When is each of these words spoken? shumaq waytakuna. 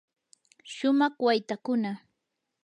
shumaq 0.73 1.15
waytakuna. 1.25 1.91